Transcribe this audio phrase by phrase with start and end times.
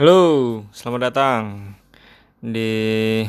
[0.00, 1.76] Halo, selamat datang
[2.40, 3.20] di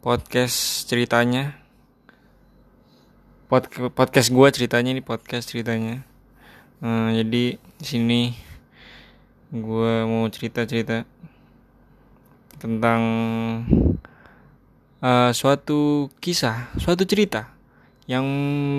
[0.00, 1.60] podcast ceritanya.
[3.52, 6.00] Pod podcast gue ceritanya ini podcast ceritanya.
[6.80, 8.32] Eh, jadi di sini
[9.52, 11.04] gue mau cerita cerita
[12.56, 13.02] tentang
[15.04, 17.52] eh, suatu kisah, suatu cerita
[18.08, 18.24] yang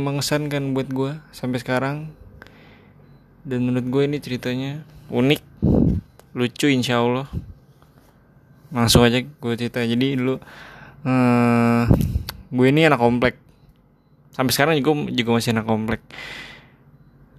[0.10, 2.10] mengesankan buat gue sampai sekarang.
[3.46, 4.82] Dan menurut gue ini ceritanya
[5.14, 5.70] unik,
[6.36, 7.32] lucu insya Allah.
[8.76, 9.80] Langsung aja gue cerita.
[9.80, 10.36] Jadi dulu
[11.08, 11.84] eh
[12.52, 13.40] gue ini anak komplek.
[14.36, 16.02] Sampai sekarang juga juga masih anak komplek.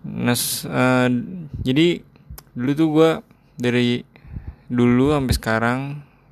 [0.07, 1.09] Nah, eh,
[1.61, 2.01] jadi
[2.57, 3.11] dulu tuh gue
[3.61, 4.01] dari
[4.73, 5.79] dulu sampai sekarang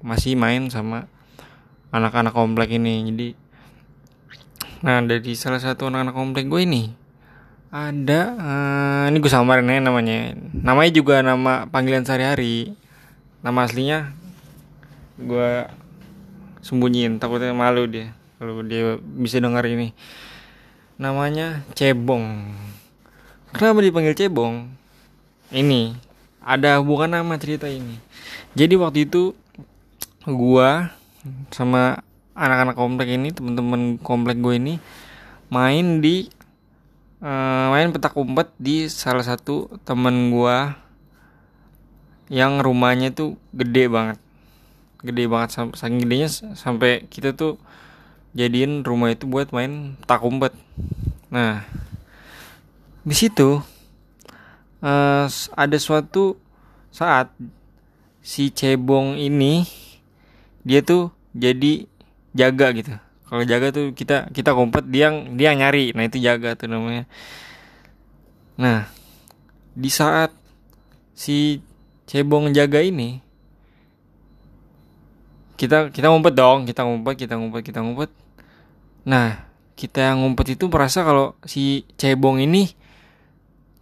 [0.00, 1.04] masih main sama
[1.92, 3.04] anak-anak komplek ini.
[3.12, 3.28] Jadi
[4.84, 7.03] nah dari salah satu anak-anak komplek gue ini
[7.74, 10.38] ada eh, ini gue samarin aja namanya.
[10.54, 12.70] Namanya juga nama panggilan sehari-hari.
[13.42, 14.14] Nama aslinya
[15.18, 15.66] gue
[16.62, 19.90] sembunyiin takutnya malu dia kalau dia bisa dengar ini.
[21.02, 22.54] Namanya Cebong.
[23.50, 24.70] Kenapa dipanggil Cebong?
[25.50, 25.98] Ini
[26.38, 27.98] ada hubungan nama cerita ini.
[28.54, 29.34] Jadi waktu itu
[30.22, 30.94] gua
[31.50, 32.06] sama
[32.38, 34.74] anak-anak komplek ini, teman-teman komplek gue ini
[35.50, 36.30] main di
[37.24, 40.76] eh, main petak umpet di salah satu temen gua
[42.28, 44.18] yang rumahnya tuh gede banget.
[45.04, 47.60] Gede banget saking gedenya sampai kita tuh
[48.32, 50.52] jadiin rumah itu buat main petak umpet.
[51.28, 51.64] Nah,
[53.04, 53.60] di situ
[55.28, 56.40] s- ada suatu
[56.88, 57.28] saat
[58.24, 59.68] si cebong ini
[60.64, 61.84] dia tuh jadi
[62.32, 62.96] jaga gitu.
[63.24, 65.96] Kalau jaga tuh kita kita kompet dia yang dia yang nyari.
[65.96, 67.08] Nah, itu jaga tuh namanya.
[68.60, 68.86] Nah,
[69.74, 70.30] di saat
[71.16, 71.58] si
[72.04, 73.24] cebong jaga ini
[75.56, 78.10] kita kita ngumpet dong, kita ngumpet, kita ngumpet, kita ngumpet.
[79.08, 82.70] Nah, kita yang ngumpet itu merasa kalau si cebong ini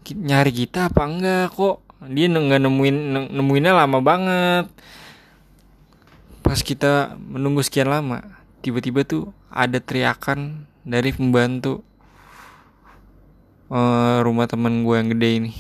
[0.03, 4.67] nyari kita apa enggak kok dia nggak nemuin ne- nemuinnya lama banget
[6.43, 11.83] pas kita menunggu sekian lama tiba-tiba tuh ada teriakan dari pembantu
[13.69, 15.53] eh, rumah teman gue yang gede ini.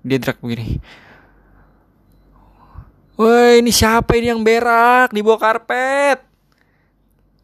[0.00, 0.80] Dia teriak begini.
[3.20, 6.24] Woi ini siapa ini yang berak di bawah karpet?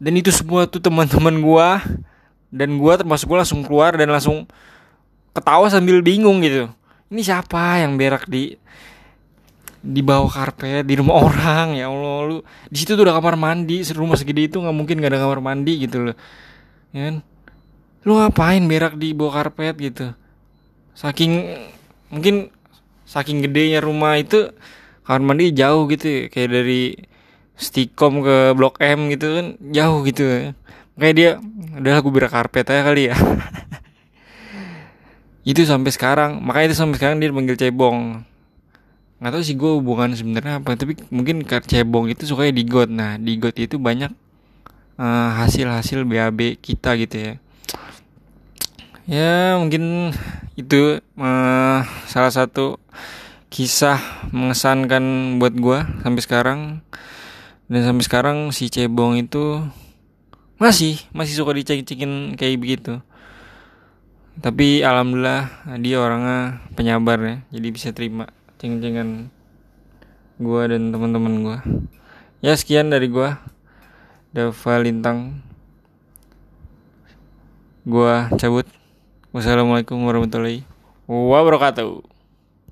[0.01, 1.85] Dan itu semua tuh teman-teman gua.
[2.49, 4.49] Dan gua termasuk gua langsung keluar dan langsung
[5.37, 6.65] ketawa sambil bingung gitu.
[7.13, 8.57] Ini siapa yang berak di
[9.87, 12.37] di bawah karpet di rumah orang ya allah lu
[12.67, 15.87] di situ tuh ada kamar mandi rumah segede itu nggak mungkin gak ada kamar mandi
[15.87, 16.15] gitu loh
[16.91, 17.15] ya kan?
[18.07, 20.15] Lu ngapain berak di bawah karpet gitu?
[20.95, 21.59] Saking
[22.07, 22.55] mungkin
[23.03, 24.55] saking gedenya rumah itu
[25.03, 26.95] kamar mandi jauh gitu ya, kayak dari
[27.57, 30.23] Stikom ke Blok M gitu kan jauh gitu.
[30.97, 31.29] Kayak dia
[31.77, 33.15] udah aku berak karpet aja kali ya.
[35.51, 38.19] Itu sampai sekarang makanya itu sampai sekarang dia panggil cebong
[39.17, 42.89] nggak tahu sih gue hubungan sebenarnya apa tapi mungkin cebong itu sukanya di got.
[42.89, 44.13] Nah di got itu banyak
[45.01, 47.33] eh, hasil-hasil BAB kita gitu ya.
[49.09, 50.13] Ya mungkin
[50.53, 52.77] itu eh, salah satu
[53.49, 53.97] kisah
[54.29, 56.59] mengesankan buat gue sampai sekarang.
[57.67, 59.59] Dan sampai sekarang si cebong itu
[60.61, 63.01] masih masih suka dicek-cekin kayak begitu.
[64.37, 69.29] Tapi alhamdulillah dia orangnya penyabar ya jadi bisa terima ceng-cengan
[70.41, 71.57] gua dan teman-teman gua.
[72.41, 73.41] Ya sekian dari gua.
[74.33, 75.41] Dava Lintang.
[77.87, 78.69] Gua cabut.
[79.31, 80.65] Wassalamualaikum warahmatullahi
[81.07, 82.16] wabarakatuh